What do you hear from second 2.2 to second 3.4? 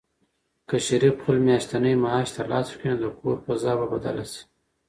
ترلاسه کړي، نو د کور